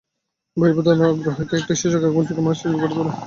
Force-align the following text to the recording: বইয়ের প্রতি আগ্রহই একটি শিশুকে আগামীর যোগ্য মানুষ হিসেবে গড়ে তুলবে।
বইয়ের 0.57 0.75
প্রতি 0.75 0.89
আগ্রহই 0.93 1.19
একটি 1.55 1.73
শিশুকে 1.75 1.97
আগামীর 1.99 2.27
যোগ্য 2.27 2.41
মানুষ 2.41 2.57
হিসেবে 2.59 2.79
গড়ে 2.81 2.93
তুলবে। 2.93 3.11